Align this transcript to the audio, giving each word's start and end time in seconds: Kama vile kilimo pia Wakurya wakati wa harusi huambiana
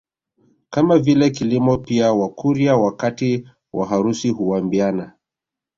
Kama 0.69 0.99
vile 0.99 1.29
kilimo 1.29 1.77
pia 1.77 2.13
Wakurya 2.13 2.75
wakati 2.77 3.47
wa 3.73 3.87
harusi 3.87 4.29
huambiana 4.29 5.13